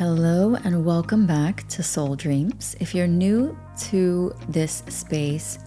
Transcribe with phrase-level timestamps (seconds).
[0.00, 2.74] Hello, and welcome back to Soul Dreams.
[2.80, 5.58] If you're new to this space,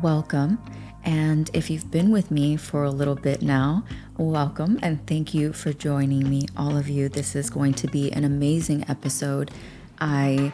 [0.00, 0.62] welcome.
[1.02, 3.84] And if you've been with me for a little bit now,
[4.16, 7.08] welcome and thank you for joining me, all of you.
[7.08, 9.50] This is going to be an amazing episode.
[10.00, 10.52] I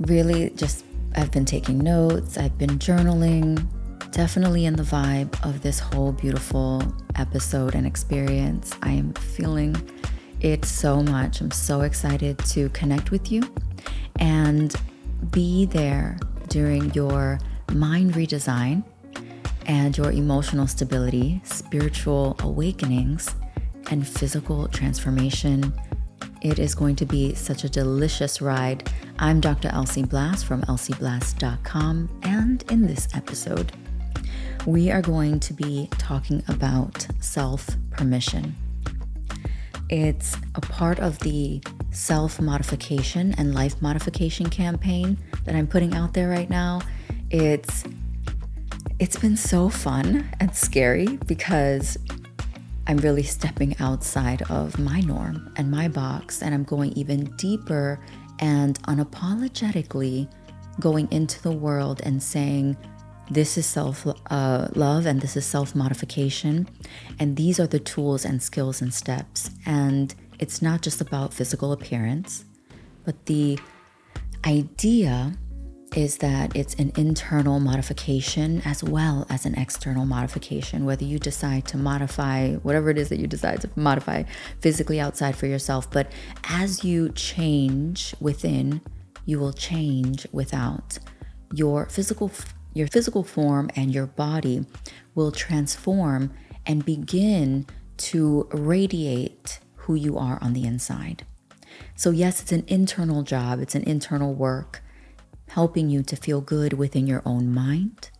[0.00, 0.84] really just
[1.16, 3.66] I've been taking notes, I've been journaling,
[4.10, 6.82] definitely in the vibe of this whole beautiful
[7.16, 8.74] episode and experience.
[8.82, 9.74] I am feeling
[10.40, 11.40] it so much.
[11.40, 13.42] I'm so excited to connect with you
[14.18, 14.74] and
[15.30, 16.18] be there
[16.48, 17.38] during your
[17.72, 18.84] mind redesign
[19.66, 23.34] and your emotional stability, spiritual awakenings,
[23.90, 25.72] and physical transformation.
[26.42, 28.90] It is going to be such a delicious ride.
[29.18, 29.68] I'm Dr.
[29.68, 33.72] Elsie Blass from elsieblass.com, and in this episode,
[34.66, 38.56] we are going to be talking about self permission.
[39.90, 41.60] It's a part of the
[41.90, 46.80] self modification and life modification campaign that I'm putting out there right now.
[47.28, 47.82] It's
[49.00, 51.98] it's been so fun and scary because
[52.86, 57.98] I'm really stepping outside of my norm and my box and I'm going even deeper
[58.38, 60.30] and unapologetically
[60.78, 62.76] going into the world and saying
[63.30, 66.68] this is self uh, love and this is self modification.
[67.18, 69.50] And these are the tools and skills and steps.
[69.64, 72.44] And it's not just about physical appearance,
[73.04, 73.58] but the
[74.44, 75.32] idea
[75.96, 80.84] is that it's an internal modification as well as an external modification.
[80.84, 84.22] Whether you decide to modify whatever it is that you decide to modify
[84.60, 86.10] physically outside for yourself, but
[86.44, 88.80] as you change within,
[89.26, 90.98] you will change without.
[91.52, 92.30] Your physical
[92.72, 94.64] your physical form and your body
[95.14, 96.32] will transform
[96.66, 101.26] and begin to radiate who you are on the inside.
[101.96, 104.82] So, yes, it's an internal job, it's an internal work,
[105.48, 108.10] helping you to feel good within your own mind,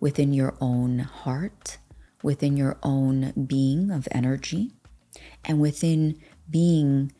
[0.00, 1.78] within your own heart,
[2.22, 4.72] within your own being of energy,
[5.44, 7.12] and within being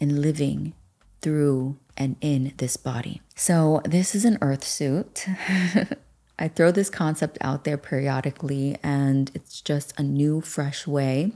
[0.00, 0.74] and living
[1.20, 3.22] through and in this body.
[3.36, 5.26] So, this is an earth suit.
[6.42, 11.30] I throw this concept out there periodically, and it's just a new, fresh way.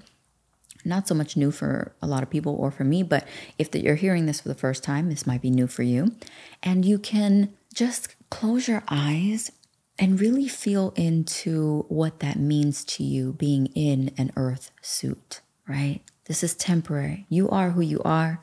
[0.85, 3.25] Not so much new for a lot of people or for me, but
[3.57, 6.17] if you're hearing this for the first time, this might be new for you.
[6.61, 9.53] And you can just close your eyes
[9.97, 16.01] and really feel into what that means to you being in an earth suit, right?
[16.25, 17.27] This is temporary.
[17.29, 18.41] You are who you are.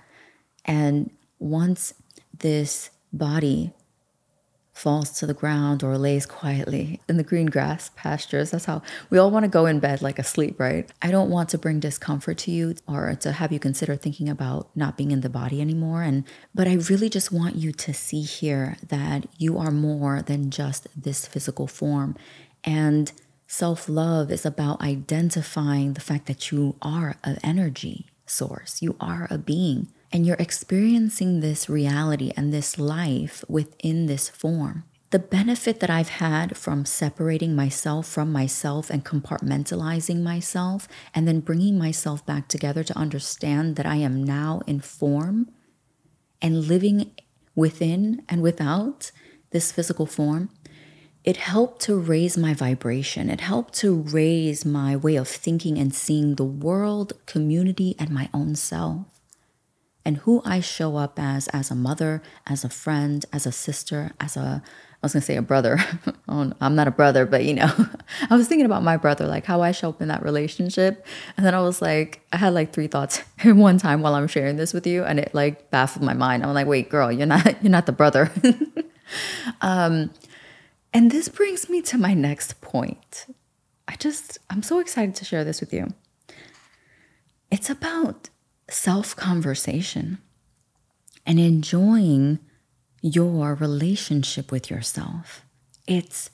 [0.64, 1.94] And once
[2.40, 3.74] this body
[4.74, 8.52] falls to the ground or lays quietly in the green grass pastures.
[8.52, 10.92] That's how we all want to go in bed like asleep, right?
[11.02, 14.76] I don't want to bring discomfort to you or to have you consider thinking about
[14.76, 16.24] not being in the body anymore and
[16.56, 20.88] but I really just want you to see here that you are more than just
[21.00, 22.16] this physical form
[22.64, 23.12] and
[23.48, 28.82] self-love is about identifying the fact that you are an energy source.
[28.82, 34.84] You are a being and you're experiencing this reality and this life within this form.
[35.10, 41.40] The benefit that I've had from separating myself from myself and compartmentalizing myself, and then
[41.40, 45.52] bringing myself back together to understand that I am now in form
[46.42, 47.12] and living
[47.56, 49.12] within and without
[49.50, 50.50] this physical form,
[51.24, 53.30] it helped to raise my vibration.
[53.30, 58.30] It helped to raise my way of thinking and seeing the world, community, and my
[58.34, 59.13] own self
[60.06, 64.12] and who I show up as, as a mother, as a friend, as a sister,
[64.20, 65.80] as a, I was gonna say a brother.
[66.26, 67.70] Oh, I'm not a brother, but you know,
[68.30, 71.06] I was thinking about my brother, like how I show up in that relationship.
[71.36, 74.28] And then I was like, I had like three thoughts in one time while I'm
[74.28, 75.04] sharing this with you.
[75.04, 76.44] And it like baffled my mind.
[76.44, 78.32] I'm like, wait, girl, you're not, you're not the brother.
[79.62, 80.12] um,
[80.94, 83.28] and this brings me to my next point.
[83.88, 85.94] I just, I'm so excited to share this with you.
[87.52, 88.30] It's about
[88.74, 90.18] self conversation
[91.26, 92.40] and enjoying
[93.02, 95.46] your relationship with yourself.
[95.88, 96.30] It's,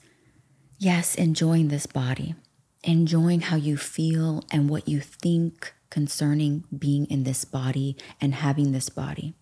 [0.78, 2.34] yes, enjoying this body,
[2.82, 8.72] enjoying how you feel and what you think concerning being in this body and having
[8.72, 9.34] this body.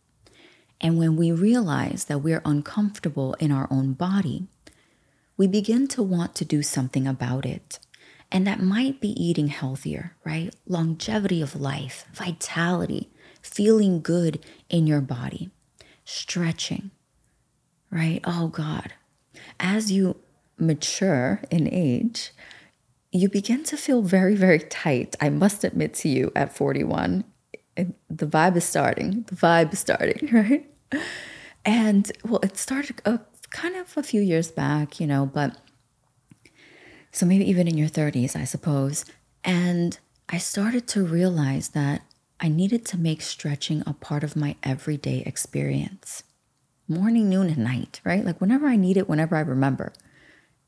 [0.80, 4.46] And when we realize that we're uncomfortable in our own body,
[5.36, 7.78] we begin to want to do something about it.
[8.30, 10.54] And that might be eating healthier, right?
[10.66, 13.10] Longevity of life, vitality,
[13.40, 15.50] feeling good in your body,
[16.04, 16.90] stretching,
[17.90, 18.20] right?
[18.24, 18.92] Oh God.
[19.58, 20.16] As you
[20.58, 22.32] mature in age,
[23.12, 25.16] you begin to feel very, very tight.
[25.20, 27.24] I must admit to you at 41,
[27.76, 29.24] the vibe is starting.
[29.28, 30.70] The vibe is starting, right?
[31.64, 33.20] And well, it started a,
[33.50, 35.56] kind of a few years back, you know, but
[37.12, 39.04] so maybe even in your 30s, I suppose.
[39.44, 42.02] And I started to realize that
[42.40, 46.22] I needed to make stretching a part of my everyday experience
[46.88, 48.24] morning, noon, and night, right?
[48.24, 49.92] Like whenever I need it, whenever I remember.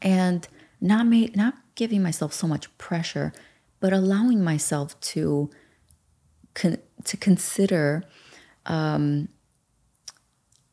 [0.02, 0.46] And
[0.80, 3.32] not make, not giving myself so much pressure,
[3.80, 5.50] but allowing myself to
[6.54, 8.04] con- to consider
[8.66, 9.28] um,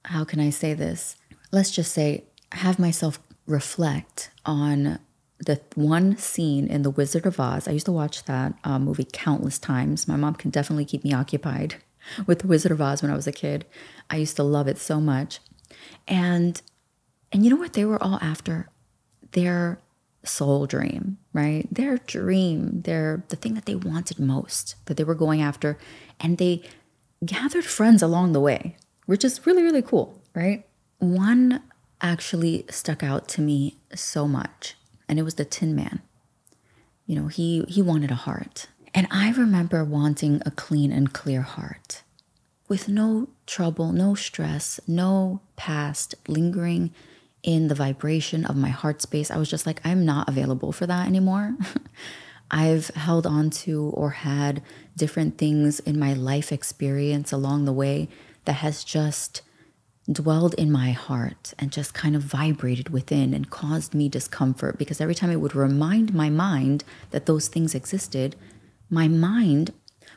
[0.05, 1.15] how can I say this?
[1.51, 4.99] Let's just say have myself reflect on
[5.39, 7.67] the one scene in The Wizard of Oz.
[7.67, 10.07] I used to watch that uh, movie countless times.
[10.07, 11.75] My mom can definitely keep me occupied
[12.25, 13.65] with The Wizard of Oz when I was a kid.
[14.09, 15.39] I used to love it so much.
[16.07, 16.61] And
[17.31, 18.69] and you know what they were all after?
[19.33, 19.81] Their
[20.23, 21.67] soul dream, right?
[21.71, 25.77] Their dream, their the thing that they wanted most, that they were going after,
[26.19, 26.63] and they
[27.25, 30.65] gathered friends along the way, which is really really cool, right?
[30.99, 31.61] One
[32.01, 34.75] actually stuck out to me so much,
[35.07, 36.01] and it was the Tin Man.
[37.05, 38.67] You know, he he wanted a heart.
[38.93, 42.03] And I remember wanting a clean and clear heart
[42.67, 46.91] with no trouble, no stress, no past lingering
[47.43, 49.31] in the vibration of my heart space.
[49.31, 51.55] I was just like, I'm not available for that anymore.
[52.51, 54.61] I've held on to or had
[54.95, 58.09] different things in my life experience along the way
[58.45, 59.41] that has just
[60.09, 65.01] dwelled in my heart and just kind of vibrated within and caused me discomfort because
[65.01, 68.35] every time it would remind my mind that those things existed,
[68.89, 69.73] my mind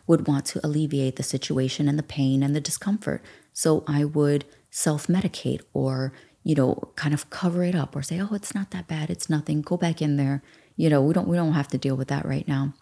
[0.06, 3.22] would want to alleviate the situation and the pain and the discomfort.
[3.52, 6.12] So I would self medicate or,
[6.44, 9.10] you know, kind of cover it up or say, oh, it's not that bad.
[9.10, 9.60] It's nothing.
[9.60, 10.42] Go back in there.
[10.76, 12.74] You know, we don't, we don't have to deal with that right now.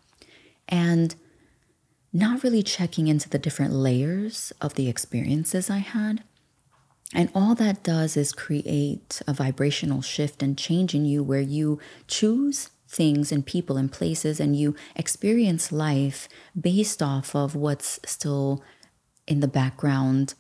[0.69, 1.15] And
[2.13, 6.23] not really checking into the different layers of the experiences I had.
[7.15, 11.79] And all that does is create a vibrational shift and change in you where you
[12.07, 16.29] choose things and people and places and you experience life
[16.59, 18.63] based off of what's still
[19.27, 20.35] in the background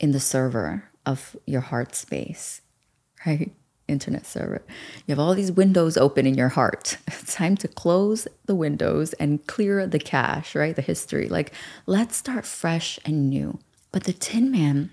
[0.00, 2.60] in the server of your heart space,
[3.26, 3.52] right?
[3.86, 4.62] Internet server.
[5.06, 6.96] You have all these windows open in your heart.
[7.08, 10.76] It's time to close the windows and clear the cache, right?
[10.76, 11.28] The history.
[11.28, 11.52] Like,
[11.86, 13.58] let's start fresh and new.
[13.92, 14.90] But the Tin Man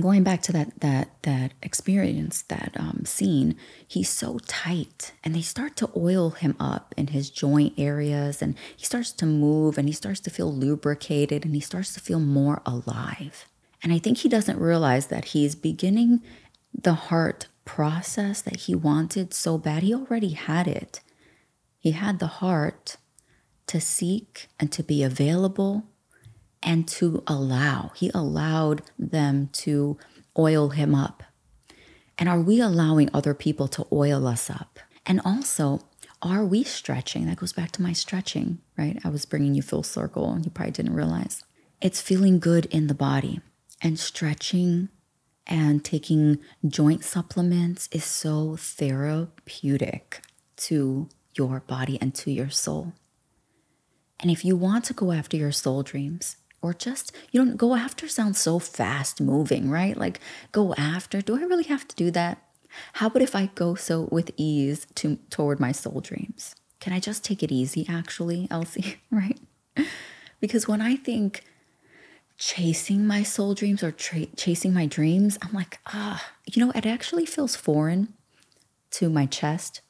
[0.00, 3.56] going back to that that that experience that um, scene
[3.86, 8.56] he's so tight and they start to oil him up in his joint areas and
[8.76, 12.20] he starts to move and he starts to feel lubricated and he starts to feel
[12.20, 13.46] more alive.
[13.82, 16.22] And i think he doesn't realize that he's beginning
[16.72, 19.82] the heart process that he wanted so bad.
[19.82, 21.00] He already had it.
[21.78, 22.96] He had the heart
[23.66, 25.84] to seek and to be available
[26.64, 27.92] and to allow.
[27.94, 29.98] He allowed them to
[30.36, 31.22] oil him up.
[32.18, 34.78] And are we allowing other people to oil us up?
[35.04, 35.80] And also,
[36.22, 37.26] are we stretching?
[37.26, 38.98] That goes back to my stretching, right?
[39.04, 41.44] I was bringing you full circle and you probably didn't realize.
[41.80, 43.40] It's feeling good in the body
[43.82, 44.88] and stretching
[45.46, 50.22] and taking joint supplements is so therapeutic
[50.56, 52.94] to your body and to your soul.
[54.20, 57.74] And if you want to go after your soul dreams, or just you don't go
[57.74, 59.96] after sounds so fast moving right?
[59.98, 60.18] Like
[60.50, 62.38] go after do i really have to do that?
[62.94, 66.56] How about if i go so with ease to toward my soul dreams?
[66.80, 69.38] Can i just take it easy actually elsie right?
[70.40, 71.44] Because when i think
[72.38, 76.84] chasing my soul dreams or tra- chasing my dreams i'm like ah you know it
[76.84, 78.12] actually feels foreign
[78.90, 79.82] to my chest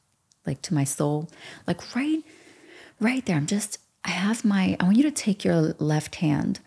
[0.46, 1.30] like to my soul.
[1.66, 2.22] Like right
[3.00, 6.60] right there i'm just I have my, I want you to take your left hand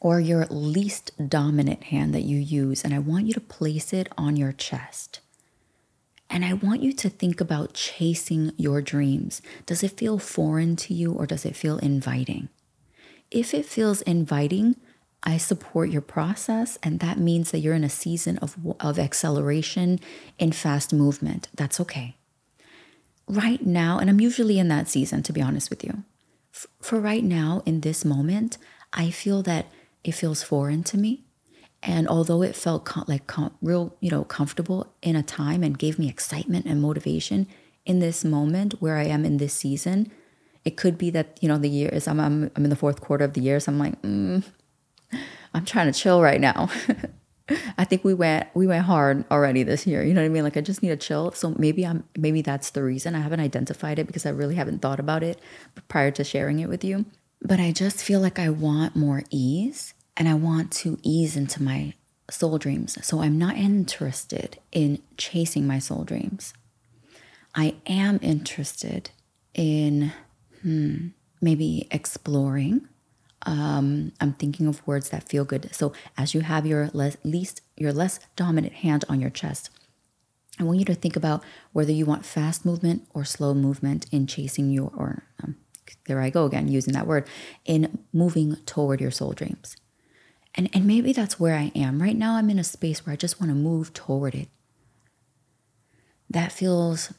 [0.00, 4.08] or your least dominant hand that you use, and I want you to place it
[4.16, 5.18] on your chest.
[6.30, 9.42] And I want you to think about chasing your dreams.
[9.66, 12.48] Does it feel foreign to you or does it feel inviting?
[13.30, 14.76] If it feels inviting,
[15.24, 19.98] I support your process, and that means that you're in a season of, of acceleration
[20.38, 21.48] in fast movement.
[21.54, 22.14] That's okay.
[23.26, 26.04] Right now, and I'm usually in that season, to be honest with you
[26.80, 28.58] for right now, in this moment,
[28.92, 29.66] I feel that
[30.04, 31.24] it feels foreign to me.
[31.82, 35.78] And although it felt com- like com- real, you know, comfortable in a time and
[35.78, 37.46] gave me excitement and motivation
[37.86, 40.10] in this moment where I am in this season,
[40.64, 43.00] it could be that you know the year is I'm I'm, I'm in the fourth
[43.00, 44.44] quarter of the year, so I'm like, mm,
[45.54, 46.68] I'm trying to chill right now.
[47.78, 50.02] I think we went we went hard already this year.
[50.04, 50.44] You know what I mean?
[50.44, 51.32] Like I just need a chill.
[51.32, 54.80] So maybe I'm maybe that's the reason I haven't identified it because I really haven't
[54.82, 55.40] thought about it
[55.88, 57.06] prior to sharing it with you.
[57.40, 61.62] but I just feel like I want more ease and I want to ease into
[61.62, 61.94] my
[62.30, 62.98] soul dreams.
[63.06, 66.52] So I'm not interested in chasing my soul dreams.
[67.54, 69.10] I am interested
[69.54, 70.12] in
[70.62, 71.08] hmm,
[71.40, 72.88] maybe exploring.
[73.42, 75.74] Um, I'm thinking of words that feel good.
[75.74, 79.70] So as you have your less, least your less dominant hand on your chest,
[80.58, 84.26] I want you to think about whether you want fast movement or slow movement in
[84.26, 85.56] chasing your or um,
[86.06, 87.26] there I go again using that word
[87.64, 89.76] in moving toward your soul dreams.
[90.54, 92.02] And and maybe that's where I am.
[92.02, 94.48] Right now I'm in a space where I just want to move toward it.
[96.28, 97.12] That feels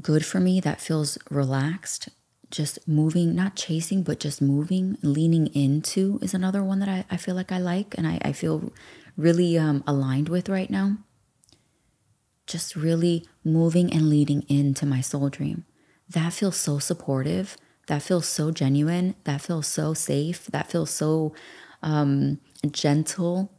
[0.00, 0.60] good for me.
[0.60, 2.08] That feels relaxed.
[2.52, 7.16] Just moving, not chasing, but just moving, leaning into is another one that I, I
[7.16, 8.72] feel like I like and I, I feel
[9.16, 10.98] really um, aligned with right now.
[12.46, 15.64] Just really moving and leading into my soul dream.
[16.08, 17.56] That feels so supportive
[17.86, 21.34] that feels so genuine, that feels so safe, that feels so
[21.82, 22.40] um,
[22.70, 23.52] gentle.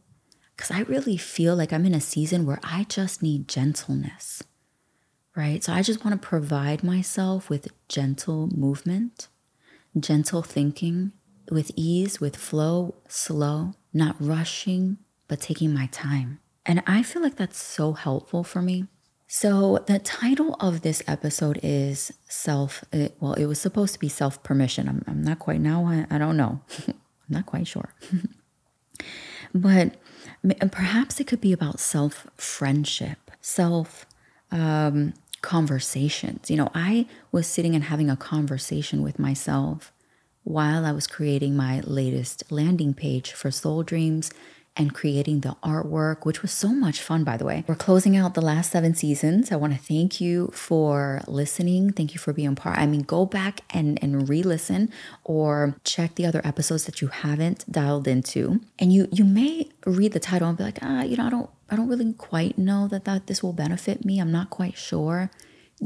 [0.56, 4.42] Because I really feel like I'm in a season where I just need gentleness,
[5.36, 5.62] right?
[5.62, 9.28] So I just want to provide myself with gentle movement,
[9.98, 11.12] gentle thinking,
[11.50, 14.98] with ease, with flow, slow, not rushing,
[15.28, 16.40] but taking my time.
[16.66, 18.86] And I feel like that's so helpful for me
[19.36, 22.84] so, the title of this episode is Self,
[23.18, 24.88] well, it was supposed to be Self Permission.
[24.88, 26.60] I'm, I'm not quite now, I, I don't know.
[26.88, 26.94] I'm
[27.28, 27.94] not quite sure.
[29.54, 29.96] but
[30.70, 34.06] perhaps it could be about self friendship, self
[34.52, 35.14] um,
[35.44, 36.50] conversations.
[36.50, 39.92] You know, I was sitting and having a conversation with myself
[40.42, 44.32] while I was creating my latest landing page for Soul Dreams
[44.76, 47.64] and creating the artwork, which was so much fun, by the way.
[47.68, 49.52] We're closing out the last seven seasons.
[49.52, 51.92] I want to thank you for listening.
[51.92, 52.78] Thank you for being part.
[52.78, 54.90] I mean, go back and, and re-listen
[55.22, 58.60] or check the other episodes that you haven't dialed into.
[58.78, 61.50] And you you may read the title and be like, ah, you know, I don't
[61.70, 64.18] I don't really quite know that, that this will benefit me.
[64.18, 65.30] I'm not quite sure.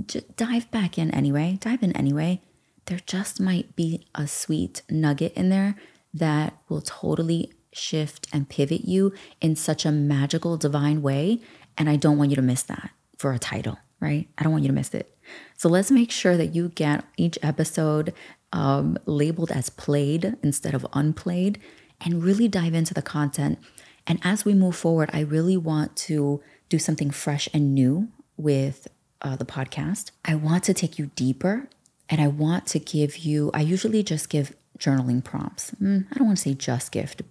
[0.07, 1.59] Just dive back in anyway.
[1.61, 2.41] Dive in anyway.
[2.87, 5.77] There just might be a sweet nugget in there
[6.15, 11.41] that will totally shift and pivot you in such a magical, divine way.
[11.77, 14.29] And I don't want you to miss that for a title, right?
[14.37, 15.17] I don't want you to miss it.
[15.57, 18.15] So let's make sure that you get each episode
[18.53, 21.61] um, labeled as played instead of unplayed
[22.01, 23.59] and really dive into the content.
[24.07, 28.89] And as we move forward, I really want to do something fresh and new with
[29.21, 30.13] uh, the podcast.
[30.25, 31.69] I want to take you deeper
[32.09, 35.73] and I want to give you, I usually just give journaling prompts.
[35.83, 37.23] Mm, I don't want to say just gift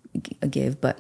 [0.41, 0.99] a give, but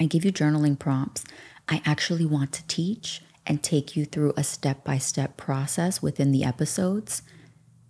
[0.00, 1.24] I give you journaling prompts.
[1.68, 7.22] I actually want to teach and take you through a step-by-step process within the episodes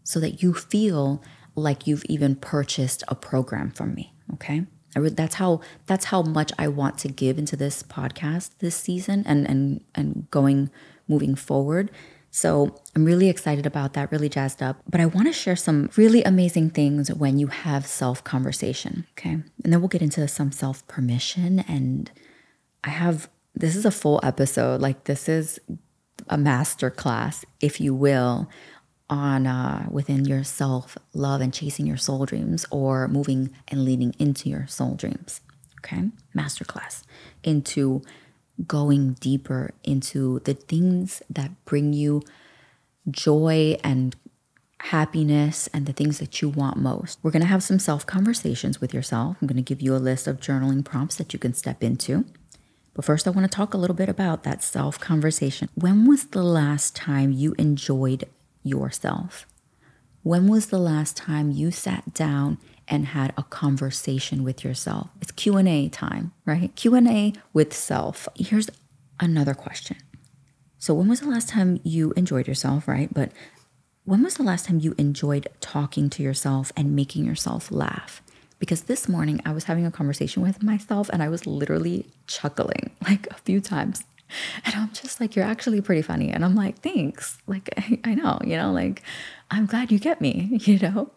[0.05, 1.23] so that you feel
[1.55, 4.67] like you've even purchased a program from me, okay?
[4.95, 9.49] that's how that's how much I want to give into this podcast this season and
[9.49, 10.71] and and going
[11.09, 11.91] moving forward
[12.35, 14.81] so I'm really excited about that, really jazzed up.
[14.89, 19.07] But I want to share some really amazing things when you have self conversation.
[19.13, 19.33] Okay.
[19.33, 21.61] And then we'll get into some self permission.
[21.69, 22.11] And
[22.83, 24.81] I have this is a full episode.
[24.81, 25.61] Like, this is
[26.31, 28.49] a master class, if you will,
[29.11, 34.15] on uh, within your self love and chasing your soul dreams or moving and leading
[34.19, 35.43] into your soul dreams.
[35.81, 36.09] Okay.
[36.35, 37.03] Masterclass
[37.45, 38.01] into
[38.67, 42.23] going deeper into the things that bring you
[43.11, 44.15] joy and
[44.81, 47.19] happiness and the things that you want most.
[47.23, 49.37] We're going to have some self conversations with yourself.
[49.41, 52.25] I'm going to give you a list of journaling prompts that you can step into.
[52.95, 55.69] But first, I want to talk a little bit about that self conversation.
[55.75, 58.29] When was the last time you enjoyed
[58.63, 59.47] yourself?
[60.23, 62.59] When was the last time you sat down
[62.93, 65.09] and had a conversation with yourself.
[65.23, 66.71] It's Q&A time, right?
[66.77, 68.29] Q&A with self.
[68.37, 68.69] Here's
[69.19, 69.97] another question.
[70.79, 73.09] So when was the last time you enjoyed yourself, right?
[73.13, 73.33] But
[74.05, 78.21] when was the last time you enjoyed talking to yourself and making yourself laugh?
[78.59, 82.91] Because this morning I was having a conversation with myself and I was literally chuckling
[83.09, 84.05] like a few times.
[84.67, 86.31] And I'm just like, you're actually pretty funny.
[86.31, 87.39] And I'm like, thanks.
[87.47, 89.03] Like, I, I know, you know, like,
[89.51, 91.11] I'm glad you get me, you know?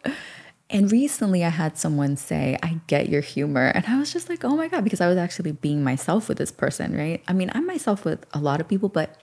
[0.68, 3.66] And recently I had someone say, I get your humor.
[3.74, 6.38] And I was just like, oh my God, because I was actually being myself with
[6.38, 7.22] this person, right?
[7.28, 9.20] I mean, I'm myself with a lot of people, but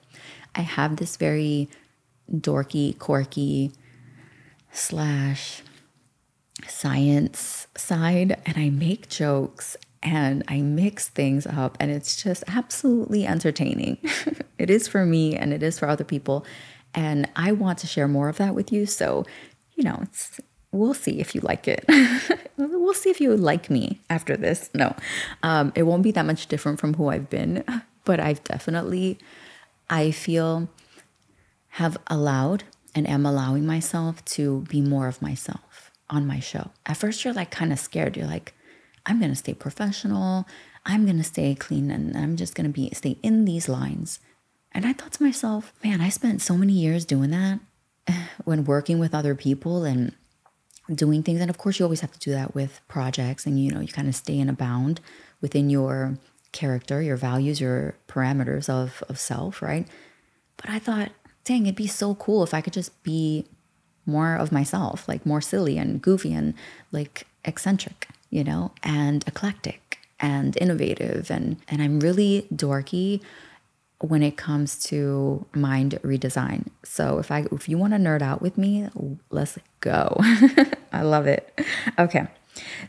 [0.56, 1.70] I have this very
[2.32, 3.74] dorky, quirky,
[4.72, 5.62] slash
[6.68, 13.26] science side, and I make jokes and I mix things up, and it's just absolutely
[13.26, 13.98] entertaining.
[14.58, 16.46] it is for me and it is for other people.
[16.94, 18.86] And I want to share more of that with you.
[18.86, 19.26] So,
[19.76, 20.40] you know, it's
[20.74, 21.86] we'll see if you like it.
[22.58, 24.70] we'll see if you like me after this.
[24.74, 24.96] No,
[25.44, 27.64] um, it won't be that much different from who I've been,
[28.06, 29.18] but I've definitely,
[29.90, 30.68] I feel,
[31.70, 36.72] have allowed and am allowing myself to be more of myself on my show.
[36.86, 38.18] At first, you're like kind of scared.
[38.18, 38.54] You're like,
[39.06, 40.48] I'm gonna stay professional.
[40.86, 44.20] I'm gonna stay clean, and I'm just gonna be stay in these lines.
[44.72, 47.60] And I thought to myself, man, I spent so many years doing that
[48.44, 50.14] when working with other people and
[50.94, 51.40] doing things.
[51.40, 53.88] And of course, you always have to do that with projects, and you know, you
[53.88, 55.00] kind of stay in a bound
[55.42, 56.18] within your
[56.52, 59.88] character, your values, your parameters of, of self, right?
[60.58, 61.12] But I thought,
[61.44, 63.46] dang, it'd be so cool if I could just be
[64.06, 66.54] more of myself, like more silly and goofy and
[66.92, 71.30] like eccentric, you know, and eclectic and innovative.
[71.32, 73.22] And, and I'm really dorky
[74.04, 76.68] when it comes to mind redesign.
[76.84, 78.90] So if I if you want to nerd out with me,
[79.30, 80.18] let's go.
[80.92, 81.58] I love it.
[81.98, 82.28] Okay.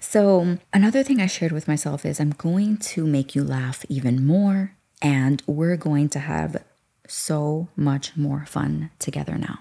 [0.00, 4.26] So another thing I shared with myself is I'm going to make you laugh even
[4.26, 6.62] more and we're going to have
[7.06, 9.60] so much more fun together now.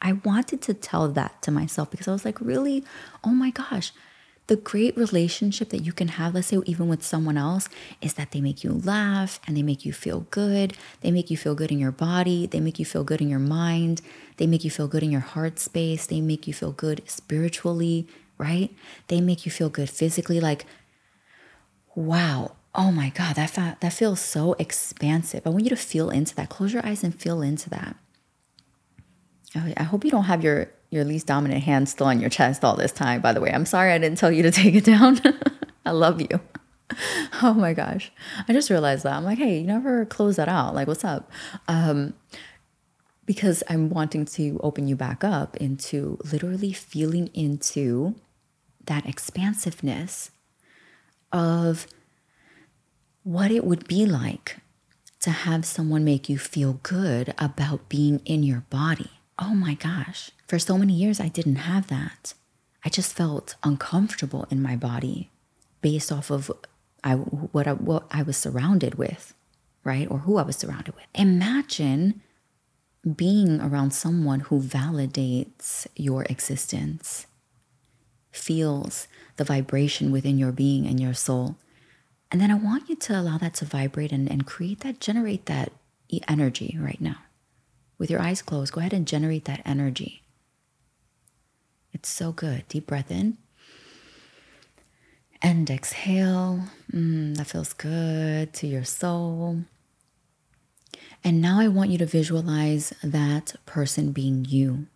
[0.00, 2.84] I wanted to tell that to myself because I was like, really?
[3.22, 3.92] Oh my gosh,
[4.46, 7.68] the great relationship that you can have, let's say even with someone else,
[8.02, 10.76] is that they make you laugh and they make you feel good.
[11.00, 12.46] They make you feel good in your body.
[12.46, 14.02] They make you feel good in your mind.
[14.36, 16.06] They make you feel good in your heart space.
[16.06, 18.70] They make you feel good spiritually, right?
[19.08, 20.40] They make you feel good physically.
[20.40, 20.66] Like,
[21.94, 25.46] wow, oh my God, that, fa- that feels so expansive.
[25.46, 26.50] I want you to feel into that.
[26.50, 27.96] Close your eyes and feel into that.
[29.54, 32.76] I hope you don't have your your least dominant hand still on your chest all
[32.76, 33.50] this time, by the way.
[33.52, 35.20] I'm sorry I didn't tell you to take it down.
[35.86, 36.28] I love you.
[37.42, 38.12] Oh my gosh.
[38.46, 39.14] I just realized that.
[39.14, 40.74] I'm like, hey, you never close that out.
[40.74, 41.30] Like, what's up?
[41.66, 42.14] Um,
[43.26, 48.14] because I'm wanting to open you back up into literally feeling into
[48.84, 50.30] that expansiveness
[51.32, 51.88] of
[53.24, 54.58] what it would be like
[55.20, 60.30] to have someone make you feel good about being in your body oh my gosh,
[60.46, 62.34] for so many years, I didn't have that.
[62.84, 65.30] I just felt uncomfortable in my body
[65.80, 66.50] based off of
[67.02, 69.34] I, what, I, what I was surrounded with,
[69.84, 70.10] right?
[70.10, 71.04] Or who I was surrounded with.
[71.14, 72.20] Imagine
[73.16, 77.26] being around someone who validates your existence,
[78.32, 81.56] feels the vibration within your being and your soul.
[82.30, 85.46] And then I want you to allow that to vibrate and, and create that, generate
[85.46, 85.72] that
[86.28, 87.16] energy right now
[87.98, 90.23] with your eyes closed, go ahead and generate that energy.
[91.94, 92.68] It's so good.
[92.68, 93.38] Deep breath in
[95.44, 96.64] and exhale.
[96.90, 99.64] Mm, that feels good to your soul.
[101.22, 104.86] And now I want you to visualize that person being you.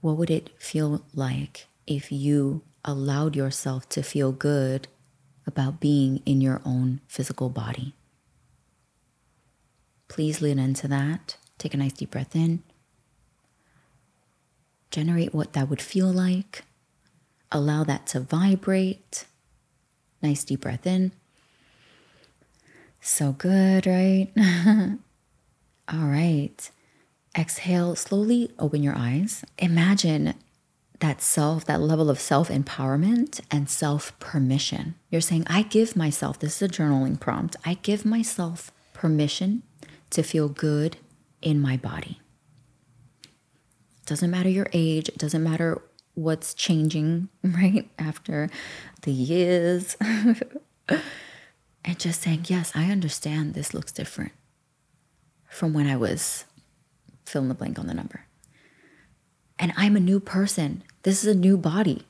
[0.00, 4.88] What would it feel like if you allowed yourself to feel good
[5.46, 7.94] about being in your own physical body?
[10.08, 11.36] Please lean into that.
[11.58, 12.62] Take a nice deep breath in.
[14.90, 16.64] Generate what that would feel like.
[17.52, 19.26] Allow that to vibrate.
[20.22, 21.12] Nice deep breath in.
[23.00, 24.32] So good, right?
[25.88, 26.70] All right.
[27.38, 29.44] Exhale, slowly open your eyes.
[29.58, 30.34] Imagine
[31.00, 34.94] that self, that level of self empowerment and self permission.
[35.10, 39.62] You're saying, I give myself, this is a journaling prompt, I give myself permission
[40.10, 40.96] to feel good
[41.42, 42.20] in my body.
[44.06, 45.82] Doesn't matter your age, it doesn't matter
[46.14, 48.48] what's changing right after
[49.02, 49.96] the years.
[50.88, 54.32] and just saying, yes, I understand this looks different
[55.48, 56.44] from when I was
[57.24, 58.26] fill in the blank on the number.
[59.58, 60.84] And I'm a new person.
[61.02, 62.06] This is a new body.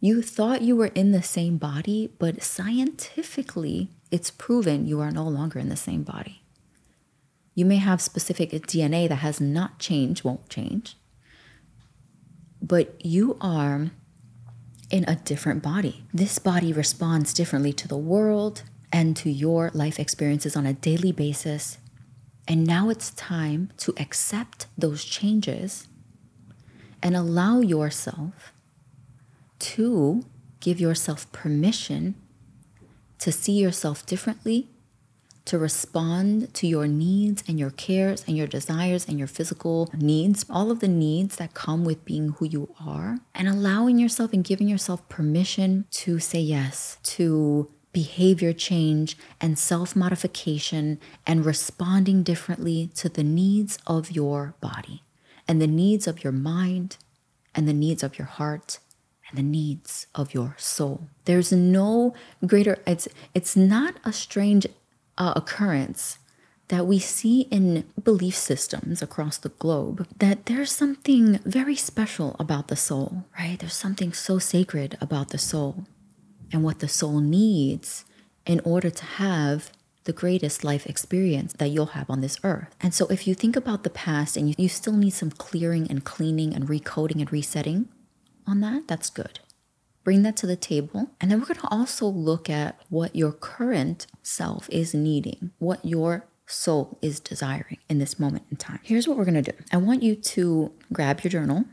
[0.00, 5.24] You thought you were in the same body, but scientifically, it's proven you are no
[5.24, 6.42] longer in the same body.
[7.54, 10.96] You may have specific DNA that has not changed, won't change,
[12.66, 13.90] but you are
[14.90, 16.04] in a different body.
[16.12, 21.12] This body responds differently to the world and to your life experiences on a daily
[21.12, 21.78] basis.
[22.48, 25.88] And now it's time to accept those changes
[27.02, 28.52] and allow yourself
[29.58, 30.24] to
[30.60, 32.14] give yourself permission
[33.18, 34.68] to see yourself differently
[35.46, 40.44] to respond to your needs and your cares and your desires and your physical needs,
[40.50, 44.44] all of the needs that come with being who you are, and allowing yourself and
[44.44, 52.90] giving yourself permission to say yes to behavior change and self modification and responding differently
[52.94, 55.02] to the needs of your body
[55.48, 56.98] and the needs of your mind
[57.54, 58.80] and the needs of your heart
[59.28, 61.08] and the needs of your soul.
[61.24, 64.66] There's no greater it's it's not a strange
[65.18, 66.18] uh, occurrence
[66.68, 72.68] that we see in belief systems across the globe that there's something very special about
[72.68, 73.58] the soul, right?
[73.58, 75.84] There's something so sacred about the soul
[76.52, 78.04] and what the soul needs
[78.44, 79.70] in order to have
[80.04, 82.74] the greatest life experience that you'll have on this earth.
[82.80, 85.88] And so, if you think about the past and you, you still need some clearing
[85.90, 87.88] and cleaning and recoding and resetting
[88.46, 89.40] on that, that's good.
[90.06, 91.10] Bring that to the table.
[91.20, 95.84] And then we're going to also look at what your current self is needing, what
[95.84, 98.78] your soul is desiring in this moment in time.
[98.84, 101.64] Here's what we're going to do I want you to grab your journal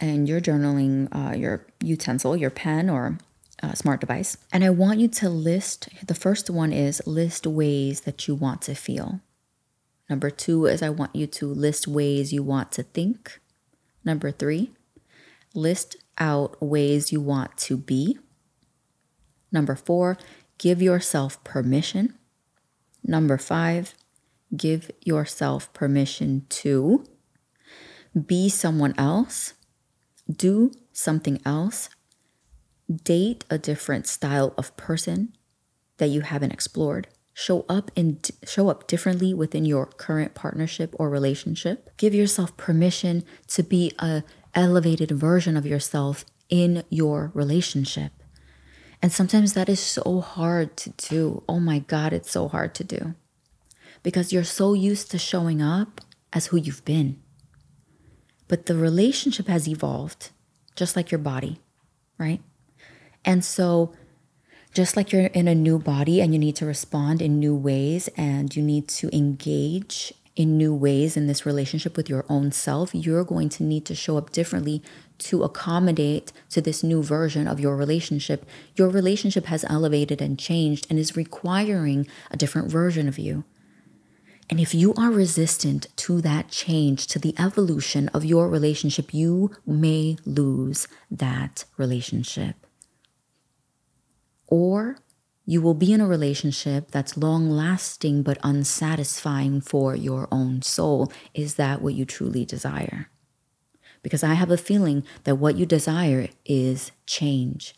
[0.00, 3.18] and your journaling, uh, your utensil, your pen or
[3.62, 4.38] uh, smart device.
[4.50, 8.62] And I want you to list the first one is list ways that you want
[8.62, 9.20] to feel.
[10.08, 13.40] Number two is I want you to list ways you want to think.
[14.06, 14.70] Number three,
[15.54, 18.18] list out ways you want to be.
[19.52, 20.16] Number four,
[20.58, 22.14] give yourself permission.
[23.02, 23.94] Number five,
[24.56, 27.04] give yourself permission to
[28.26, 29.54] be someone else,
[30.30, 31.88] do something else,
[33.02, 35.34] date a different style of person
[35.98, 41.10] that you haven't explored, show up in show up differently within your current partnership or
[41.10, 41.90] relationship.
[41.96, 44.22] Give yourself permission to be a
[44.54, 48.12] elevated version of yourself in your relationship.
[49.02, 51.42] And sometimes that is so hard to do.
[51.48, 53.14] Oh my God, it's so hard to do
[54.02, 56.00] because you're so used to showing up
[56.32, 57.20] as who you've been.
[58.46, 60.30] But the relationship has evolved,
[60.76, 61.60] just like your body,
[62.18, 62.40] right?
[63.24, 63.94] And so,
[64.74, 68.08] just like you're in a new body and you need to respond in new ways
[68.16, 72.94] and you need to engage in new ways in this relationship with your own self,
[72.94, 74.82] you're going to need to show up differently
[75.18, 78.44] to accommodate to this new version of your relationship.
[78.74, 83.44] Your relationship has elevated and changed and is requiring a different version of you.
[84.50, 89.52] And if you are resistant to that change, to the evolution of your relationship, you
[89.64, 92.56] may lose that relationship.
[94.46, 94.98] Or
[95.46, 101.12] you will be in a relationship that's long lasting but unsatisfying for your own soul.
[101.34, 103.10] Is that what you truly desire?
[104.02, 107.74] Because I have a feeling that what you desire is change.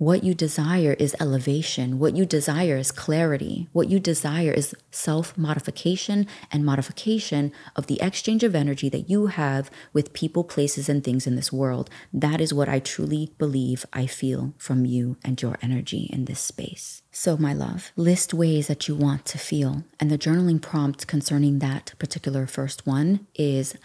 [0.00, 1.98] What you desire is elevation.
[1.98, 3.68] What you desire is clarity.
[3.72, 9.26] What you desire is self modification and modification of the exchange of energy that you
[9.26, 11.90] have with people, places, and things in this world.
[12.14, 16.40] That is what I truly believe I feel from you and your energy in this
[16.40, 17.02] space.
[17.12, 19.84] So, my love, list ways that you want to feel.
[20.00, 23.76] And the journaling prompt concerning that particular first one is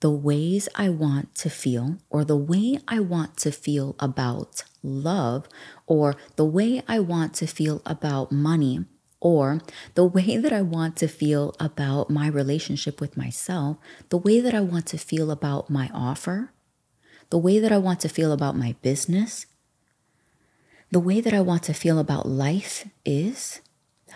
[0.00, 5.46] the ways I want to feel, or the way I want to feel about love,
[5.86, 8.84] or the way I want to feel about money,
[9.20, 9.60] or
[9.94, 13.76] the way that I want to feel about my relationship with myself,
[14.08, 16.52] the way that I want to feel about my offer,
[17.30, 19.46] the way that I want to feel about my business,
[20.90, 23.60] the way that I want to feel about life is,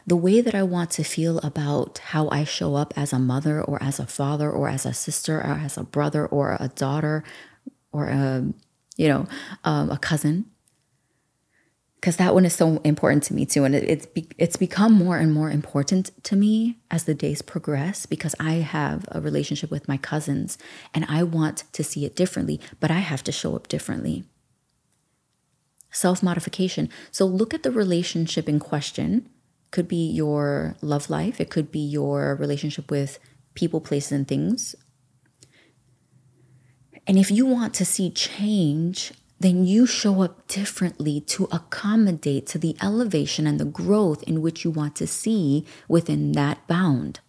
[0.06, 3.62] the way that I want to feel about how I show up as a mother
[3.62, 7.24] or as a father or as a sister or as a brother or a daughter
[7.92, 8.46] or a,
[8.96, 9.26] you know,
[9.64, 10.46] um, a cousin.
[12.02, 14.92] Because that one is so important to me too, and it, it's be, it's become
[14.92, 18.06] more and more important to me as the days progress.
[18.06, 20.58] Because I have a relationship with my cousins,
[20.92, 24.24] and I want to see it differently, but I have to show up differently.
[25.92, 26.88] Self modification.
[27.12, 29.28] So look at the relationship in question
[29.70, 33.20] could be your love life, it could be your relationship with
[33.54, 34.74] people, places, and things.
[37.06, 39.12] And if you want to see change,
[39.42, 44.64] then you show up differently to accommodate to the elevation and the growth in which
[44.64, 47.20] you want to see within that bound.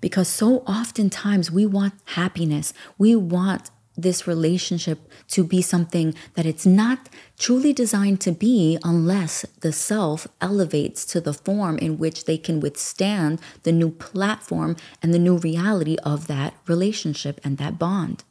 [0.00, 6.66] Because so oftentimes we want happiness, we want this relationship to be something that it's
[6.66, 12.36] not truly designed to be unless the self elevates to the form in which they
[12.36, 18.24] can withstand the new platform and the new reality of that relationship and that bond.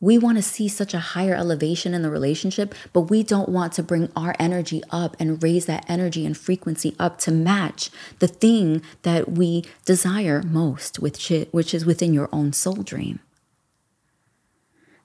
[0.00, 3.72] We want to see such a higher elevation in the relationship, but we don't want
[3.74, 8.28] to bring our energy up and raise that energy and frequency up to match the
[8.28, 13.18] thing that we desire most, which is within your own soul dream.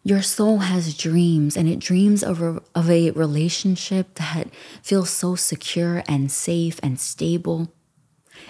[0.03, 4.49] Your soul has dreams and it dreams of a, of a relationship that
[4.81, 7.71] feels so secure and safe and stable.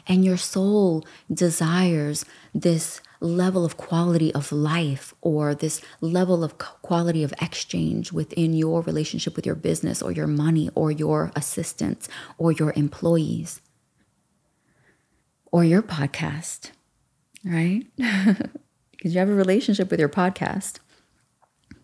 [0.08, 7.24] And your soul desires this level of quality of life or this level of quality
[7.24, 12.52] of exchange within your relationship with your business or your money or your assistants or
[12.52, 13.62] your employees
[15.52, 16.72] or your podcast,
[17.46, 17.86] right?
[17.96, 20.80] because you have a relationship with your podcast.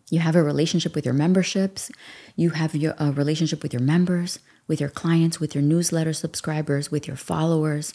[0.10, 1.92] You have a relationship with your memberships.
[2.36, 6.90] You have your, a relationship with your members, with your clients, with your newsletter subscribers,
[6.90, 7.94] with your followers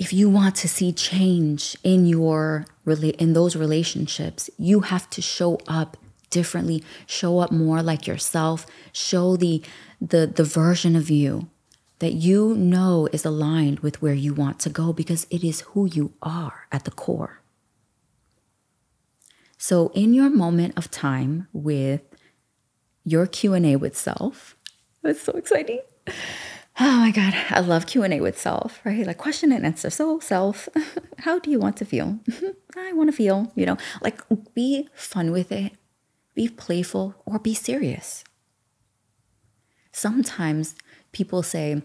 [0.00, 5.60] if you want to see change in your in those relationships, you have to show
[5.68, 5.98] up
[6.30, 9.62] differently, show up more like yourself, show the
[10.00, 11.50] the the version of you
[11.98, 15.84] that you know is aligned with where you want to go because it is who
[15.84, 17.42] you are at the core.
[19.58, 22.00] So in your moment of time with
[23.04, 24.56] your Q&A with self,
[25.02, 25.80] that's so exciting
[26.80, 29.06] oh my god i love q&a with self right?
[29.06, 29.90] Like question and answer.
[29.90, 30.68] So self
[31.18, 32.18] how do you want to feel?
[32.28, 32.78] Mm-hmm.
[32.78, 34.22] I want to feel you know like
[34.54, 35.72] be fun with it
[36.34, 38.24] be playful or be serious.
[39.92, 40.74] Sometimes
[41.12, 41.82] people say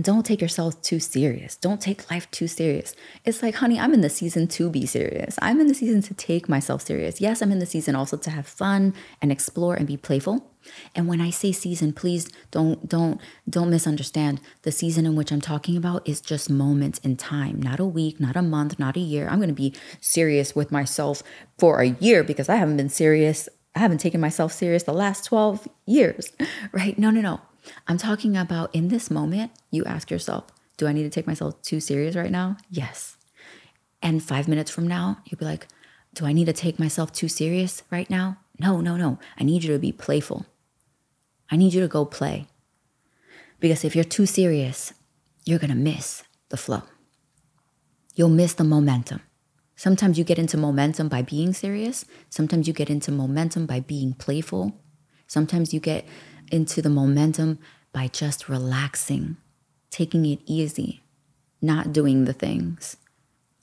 [0.00, 1.56] don't take yourself too serious.
[1.56, 2.94] Don't take life too serious.
[3.24, 5.36] It's like, honey, I'm in the season to be serious.
[5.42, 7.20] I'm in the season to take myself serious.
[7.20, 10.52] Yes, I'm in the season also to have fun and explore and be playful.
[10.94, 14.40] And when I say season, please don't don't don't misunderstand.
[14.62, 18.20] The season in which I'm talking about is just moments in time, not a week,
[18.20, 19.28] not a month, not a year.
[19.28, 21.22] I'm going to be serious with myself
[21.58, 23.48] for a year because I haven't been serious.
[23.74, 26.30] I haven't taken myself serious the last 12 years.
[26.72, 26.98] Right?
[26.98, 27.40] No, no, no.
[27.86, 30.44] I'm talking about in this moment, you ask yourself,
[30.76, 32.56] do I need to take myself too serious right now?
[32.70, 33.16] Yes.
[34.02, 35.66] And 5 minutes from now, you'll be like,
[36.14, 38.38] do I need to take myself too serious right now?
[38.58, 39.18] No, no, no.
[39.38, 40.46] I need you to be playful.
[41.50, 42.46] I need you to go play.
[43.60, 44.92] Because if you're too serious,
[45.44, 46.82] you're going to miss the flow.
[48.14, 49.20] You'll miss the momentum.
[49.76, 52.04] Sometimes you get into momentum by being serious.
[52.30, 54.74] Sometimes you get into momentum by being playful.
[55.28, 56.04] Sometimes you get
[56.50, 57.60] into the momentum
[57.92, 59.36] by just relaxing,
[59.90, 61.02] taking it easy,
[61.62, 62.96] not doing the things.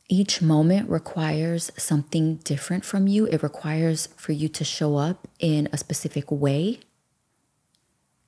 [0.07, 3.25] Each moment requires something different from you.
[3.25, 6.79] It requires for you to show up in a specific way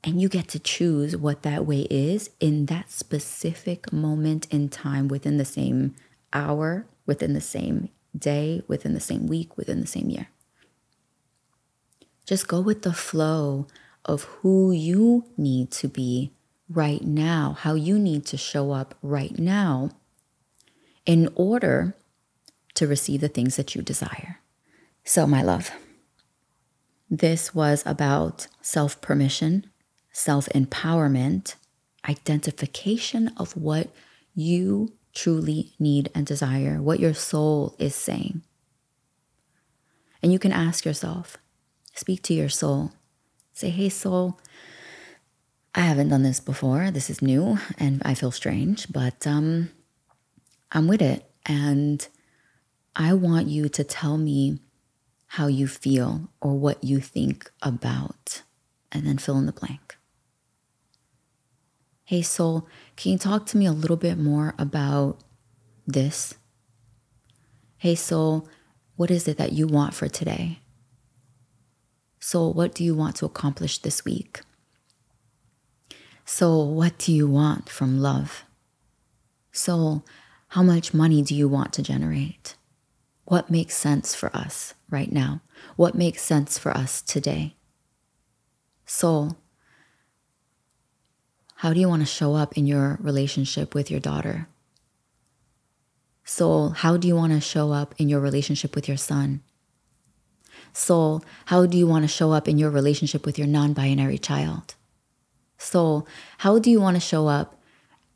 [0.03, 5.07] and you get to choose what that way is in that specific moment in time
[5.07, 5.95] within the same
[6.31, 10.29] hour, within the same day, within the same week, within the same year.
[12.27, 13.65] Just go with the flow
[14.05, 16.33] of who you need to be
[16.69, 19.89] right now, how you need to show up right now
[21.05, 21.95] in order
[22.75, 24.41] to receive the things that you desire.
[25.03, 25.71] So, my love,
[27.09, 29.65] this was about self permission
[30.17, 31.55] self empowerment,
[32.09, 33.87] identification of what
[34.33, 38.41] you truly need and desire, what your soul is saying.
[40.23, 41.37] And you can ask yourself,
[41.97, 42.91] speak to your soul.
[43.53, 44.39] Say, hey, soul,
[45.73, 46.91] I haven't done this before.
[46.91, 49.69] This is new and I feel strange, but um,
[50.71, 51.29] I'm with it.
[51.45, 52.07] And
[52.95, 54.59] I want you to tell me
[55.27, 58.43] how you feel or what you think about,
[58.91, 59.97] and then fill in the blank.
[62.05, 65.19] Hey, soul, can you talk to me a little bit more about
[65.85, 66.35] this?
[67.77, 68.47] Hey, soul,
[68.95, 70.59] what is it that you want for today?
[72.29, 74.41] Soul, what do you want to accomplish this week?
[76.25, 78.43] Soul, what do you want from love?
[79.53, 80.03] Soul,
[80.49, 82.57] how much money do you want to generate?
[83.23, 85.39] What makes sense for us right now?
[85.77, 87.55] What makes sense for us today?
[88.85, 89.37] Soul,
[91.55, 94.49] how do you want to show up in your relationship with your daughter?
[96.25, 99.43] Soul, how do you want to show up in your relationship with your son?
[100.73, 104.17] Soul, how do you want to show up in your relationship with your non binary
[104.17, 104.75] child?
[105.57, 106.07] Soul,
[106.39, 107.59] how do you want to show up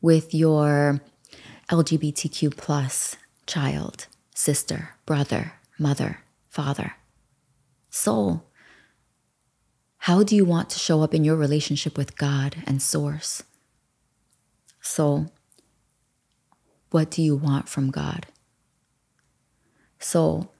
[0.00, 1.00] with your
[1.68, 6.94] LGBTQ plus child, sister, brother, mother, father?
[7.90, 8.44] Soul,
[9.98, 13.42] how do you want to show up in your relationship with God and Source?
[14.80, 15.32] Soul,
[16.90, 18.26] what do you want from God?
[19.98, 20.51] Soul,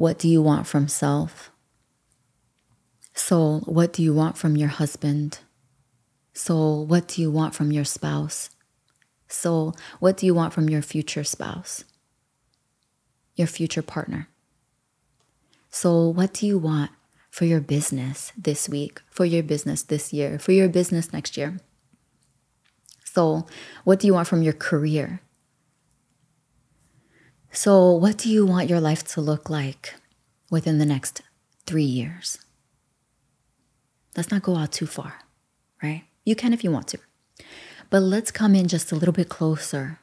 [0.00, 1.50] what do you want from self?
[3.12, 5.40] Soul, what do you want from your husband?
[6.32, 8.48] Soul, what do you want from your spouse?
[9.28, 11.84] Soul, what do you want from your future spouse?
[13.34, 14.28] Your future partner?
[15.68, 16.92] Soul, what do you want
[17.28, 21.60] for your business this week, for your business this year, for your business next year.
[23.04, 23.46] Soul,
[23.84, 25.20] what do you want from your career?
[27.52, 29.94] So, what do you want your life to look like
[30.50, 31.22] within the next
[31.66, 32.38] three years?
[34.16, 35.20] Let's not go out too far,
[35.82, 36.04] right?
[36.24, 36.98] You can if you want to.
[37.90, 39.98] But let's come in just a little bit closer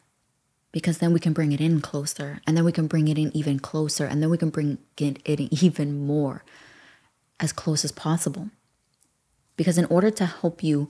[0.74, 3.36] because then we can bring it in closer and then we can bring it in
[3.36, 6.44] even closer and then we can bring it in even more
[7.40, 8.50] as close as possible.
[9.56, 10.90] Because in order to help you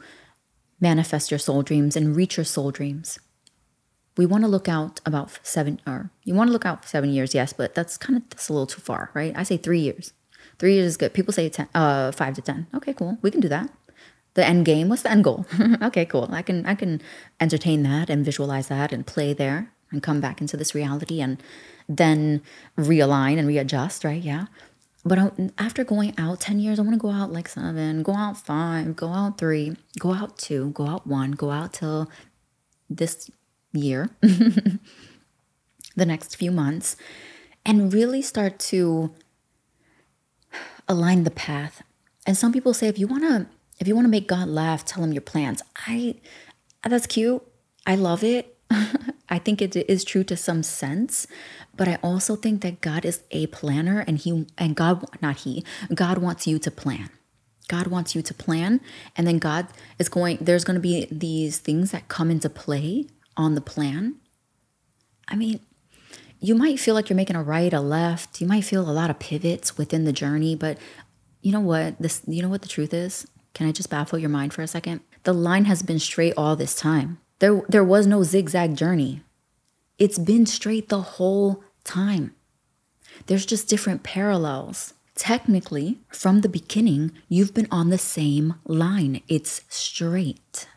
[0.79, 3.19] manifest your soul dreams and reach your soul dreams,
[4.17, 7.33] we want to look out about seven or you want to look out seven years,
[7.33, 9.33] yes, but that's kind of that's a little too far, right?
[9.35, 10.13] I say three years.
[10.59, 11.13] Three years is good.
[11.13, 12.67] People say ten, uh, five to ten.
[12.73, 13.17] Okay, cool.
[13.21, 13.69] We can do that.
[14.33, 14.89] The end game.
[14.89, 15.45] What's the end goal?
[15.81, 16.29] okay, cool.
[16.31, 17.01] I can I can
[17.39, 21.41] entertain that and visualize that and play there and come back into this reality and
[21.87, 22.41] then
[22.77, 24.21] realign and readjust, right?
[24.21, 24.47] Yeah.
[25.05, 28.37] But after going out 10 years, I want to go out like seven, go out
[28.37, 32.11] five, go out three, go out two, go out one, go out till
[32.89, 33.31] this
[33.77, 34.79] year, the
[36.05, 36.95] next few months,
[37.65, 39.11] and really start to
[40.87, 41.83] align the path.
[42.25, 43.47] And some people say if you want to
[43.79, 45.61] if you want to make God laugh, tell him your plans.
[45.85, 46.15] I
[46.83, 47.43] that's cute.
[47.85, 48.57] I love it.
[49.29, 51.27] I think it is true to some sense,
[51.75, 55.63] but I also think that God is a planner and he and God not he.
[55.93, 57.09] God wants you to plan.
[57.67, 58.79] God wants you to plan
[59.15, 59.67] and then God
[59.99, 64.15] is going there's going to be these things that come into play on the plan.
[65.27, 65.61] I mean,
[66.39, 68.41] you might feel like you're making a right, a left.
[68.41, 70.77] You might feel a lot of pivots within the journey, but
[71.41, 71.99] you know what?
[71.99, 73.25] This you know what the truth is?
[73.53, 75.01] Can I just baffle your mind for a second?
[75.23, 77.19] The line has been straight all this time.
[77.39, 79.21] There, there was no zigzag journey.
[79.97, 82.35] It's been straight the whole time.
[83.25, 84.93] There's just different parallels.
[85.15, 89.21] Technically, from the beginning, you've been on the same line.
[89.27, 90.67] It's straight.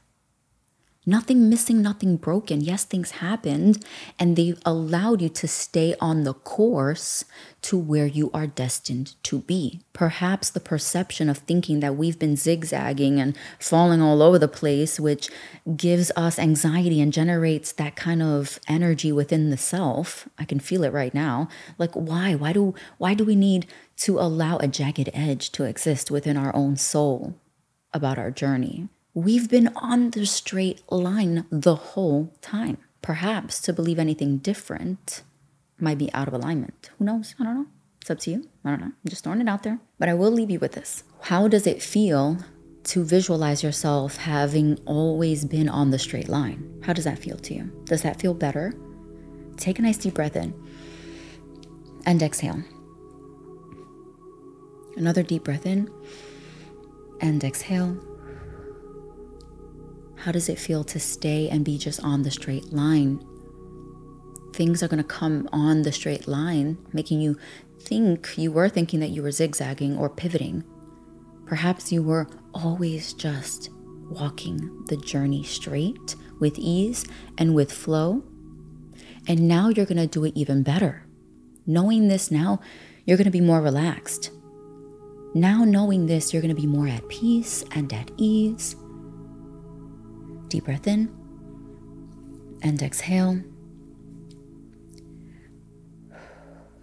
[1.06, 2.60] Nothing missing, nothing broken.
[2.60, 3.82] Yes, things happened
[4.18, 7.24] and they allowed you to stay on the course
[7.62, 9.80] to where you are destined to be.
[9.94, 15.00] Perhaps the perception of thinking that we've been zigzagging and falling all over the place,
[15.00, 15.30] which
[15.74, 20.28] gives us anxiety and generates that kind of energy within the self.
[20.38, 21.48] I can feel it right now.
[21.78, 22.34] Like why?
[22.34, 23.66] Why do why do we need
[24.00, 27.36] to allow a jagged edge to exist within our own soul
[27.94, 28.90] about our journey?
[29.14, 32.78] We've been on the straight line the whole time.
[33.02, 35.22] Perhaps to believe anything different
[35.78, 36.90] might be out of alignment.
[36.98, 37.34] Who knows?
[37.40, 37.66] I don't know.
[38.00, 38.48] It's up to you.
[38.64, 38.86] I don't know.
[38.86, 39.80] I'm just throwing it out there.
[39.98, 41.02] But I will leave you with this.
[41.22, 42.38] How does it feel
[42.84, 46.80] to visualize yourself having always been on the straight line?
[46.84, 47.64] How does that feel to you?
[47.84, 48.74] Does that feel better?
[49.56, 50.54] Take a nice deep breath in
[52.06, 52.62] and exhale.
[54.96, 55.90] Another deep breath in
[57.20, 57.98] and exhale.
[60.20, 63.24] How does it feel to stay and be just on the straight line?
[64.52, 67.38] Things are going to come on the straight line, making you
[67.80, 70.62] think you were thinking that you were zigzagging or pivoting.
[71.46, 73.70] Perhaps you were always just
[74.10, 77.06] walking the journey straight with ease
[77.38, 78.22] and with flow.
[79.26, 81.06] And now you're going to do it even better.
[81.66, 82.60] Knowing this now,
[83.06, 84.32] you're going to be more relaxed.
[85.32, 88.76] Now, knowing this, you're going to be more at peace and at ease.
[90.50, 91.08] Deep breath in
[92.60, 93.40] and exhale.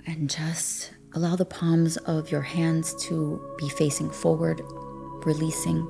[0.05, 4.61] And just allow the palms of your hands to be facing forward,
[5.25, 5.85] releasing.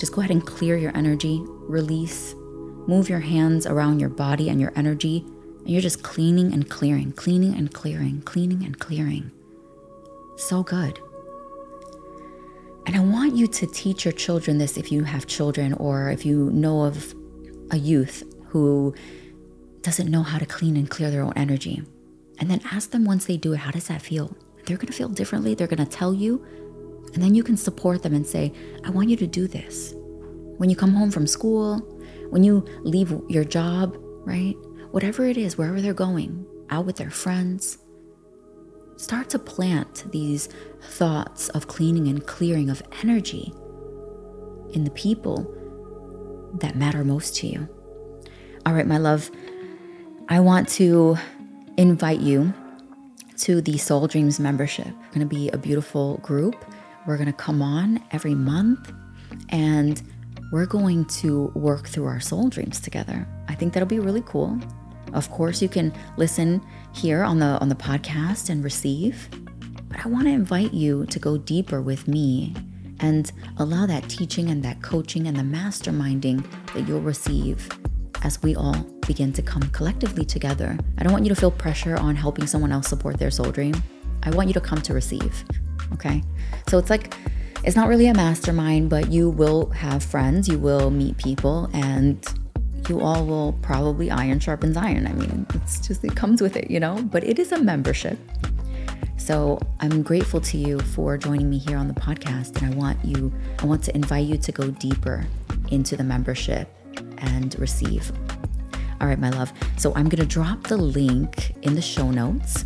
[0.00, 2.34] Just go ahead and clear your energy, release.
[2.86, 5.22] Move your hands around your body and your energy,
[5.58, 9.30] and you're just cleaning and clearing, cleaning and clearing, cleaning and clearing.
[10.36, 10.98] So good.
[12.86, 16.24] And I want you to teach your children this if you have children or if
[16.24, 17.14] you know of
[17.72, 18.94] a youth who
[19.82, 21.82] doesn't know how to clean and clear their own energy.
[22.38, 24.36] And then ask them once they do it, how does that feel?
[24.64, 25.54] They're gonna feel differently.
[25.54, 26.44] They're gonna tell you.
[27.12, 28.52] And then you can support them and say,
[28.84, 29.94] I want you to do this.
[30.58, 31.78] When you come home from school,
[32.30, 34.54] when you leave your job, right?
[34.90, 37.78] Whatever it is, wherever they're going, out with their friends,
[38.96, 40.48] Start to plant these
[40.80, 43.52] thoughts of cleaning and clearing of energy
[44.72, 45.52] in the people
[46.60, 47.68] that matter most to you.
[48.64, 49.30] All right, my love,
[50.28, 51.18] I want to
[51.76, 52.54] invite you
[53.38, 54.86] to the Soul Dreams membership.
[54.86, 56.56] It's going to be a beautiful group.
[57.06, 58.92] We're going to come on every month
[59.50, 60.02] and
[60.52, 63.28] we're going to work through our soul dreams together.
[63.48, 64.58] I think that'll be really cool.
[65.16, 69.28] Of course, you can listen here on the on the podcast and receive.
[69.88, 72.54] But I want to invite you to go deeper with me
[73.00, 76.44] and allow that teaching and that coaching and the masterminding
[76.74, 77.68] that you'll receive
[78.22, 80.76] as we all begin to come collectively together.
[80.98, 83.74] I don't want you to feel pressure on helping someone else support their soul dream.
[84.22, 85.44] I want you to come to receive.
[85.92, 86.22] Okay.
[86.68, 87.14] So it's like,
[87.64, 92.24] it's not really a mastermind, but you will have friends, you will meet people, and
[92.88, 95.06] you all will probably iron sharpens iron.
[95.06, 97.02] I mean, it's just, it comes with it, you know?
[97.02, 98.18] But it is a membership.
[99.16, 102.62] So I'm grateful to you for joining me here on the podcast.
[102.62, 105.26] And I want you, I want to invite you to go deeper
[105.70, 106.68] into the membership
[107.18, 108.12] and receive.
[109.00, 109.52] All right, my love.
[109.76, 112.64] So I'm going to drop the link in the show notes.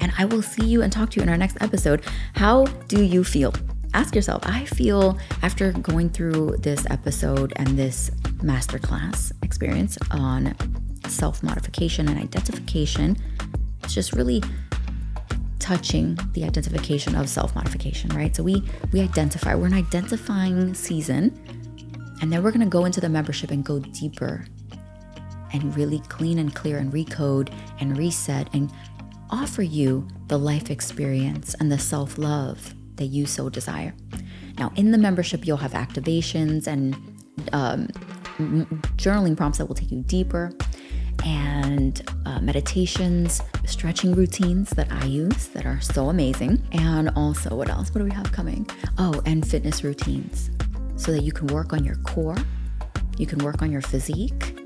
[0.00, 2.04] And I will see you and talk to you in our next episode.
[2.34, 3.54] How do you feel?
[3.94, 4.42] Ask yourself.
[4.44, 10.56] I feel after going through this episode and this masterclass experience on
[11.06, 13.16] self modification and identification,
[13.84, 14.42] it's just really
[15.60, 18.34] touching the identification of self modification, right?
[18.34, 19.54] So we we identify.
[19.54, 21.32] We're in identifying season,
[22.20, 24.44] and then we're gonna go into the membership and go deeper,
[25.52, 28.72] and really clean and clear and recode and reset and
[29.30, 33.94] offer you the life experience and the self love that you so desire.
[34.58, 36.94] Now, in the membership, you'll have activations and
[37.52, 37.88] um,
[38.96, 40.52] journaling prompts that will take you deeper
[41.24, 46.62] and uh, meditations, stretching routines that I use that are so amazing.
[46.72, 47.90] And also, what else?
[47.90, 48.68] What do we have coming?
[48.98, 50.50] Oh, and fitness routines
[50.96, 52.36] so that you can work on your core,
[53.18, 54.60] you can work on your physique,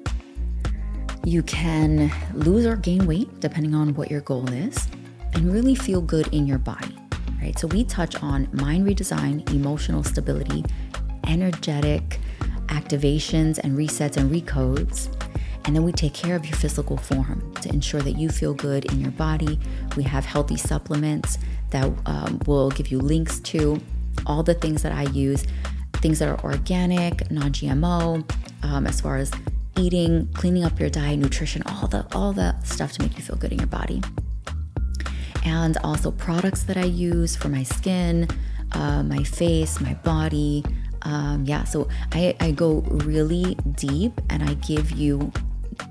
[1.25, 4.89] you can lose or gain weight depending on what your goal is,
[5.35, 6.98] and really feel good in your body.
[7.41, 7.59] Right?
[7.59, 10.65] So, we touch on mind redesign, emotional stability,
[11.27, 12.19] energetic
[12.69, 15.09] activations and resets and recodes
[15.69, 18.87] and then we take care of your physical form to ensure that you feel good
[18.87, 19.61] in your body.
[19.99, 21.37] We have healthy supplements
[21.73, 23.79] that um, will give you links to
[24.25, 25.45] all the things that I use,
[25.97, 28.25] things that are organic, non GMO,
[28.63, 29.31] um, as far as
[29.77, 33.37] eating, cleaning up your diet, nutrition, all the all the stuff to make you feel
[33.37, 34.01] good in your body.
[35.45, 38.29] And also products that I use for my skin,
[38.73, 40.65] uh, my face, my body.
[41.03, 45.33] Um, yeah, so I, I go really deep and I give you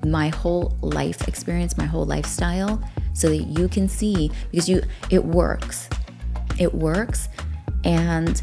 [0.06, 2.82] my whole life experience, my whole lifestyle,
[3.14, 5.90] so that you can see because you it works.
[6.60, 7.30] It works.
[7.84, 8.42] And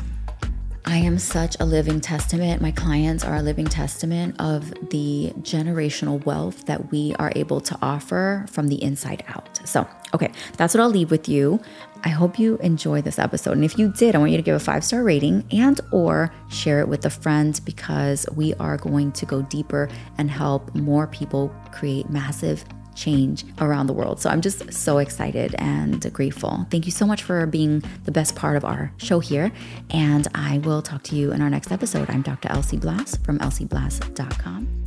[0.87, 2.61] I am such a living testament.
[2.61, 7.79] My clients are a living testament of the generational wealth that we are able to
[7.81, 9.61] offer from the inside out.
[9.65, 11.59] So, okay, that's what I'll leave with you.
[12.05, 13.53] I hope you enjoy this episode.
[13.53, 16.81] And if you did, I want you to give a five-star rating and or share
[16.81, 21.55] it with a friend because we are going to go deeper and help more people
[21.73, 22.63] create massive
[22.95, 24.21] change around the world.
[24.21, 26.67] So I'm just so excited and grateful.
[26.71, 29.53] Thank you so much for being the best part of our show here.
[29.91, 32.09] And I will talk to you in our next episode.
[32.11, 32.51] I'm Dr.
[32.51, 34.85] Elsie Blass from elsieblass.com.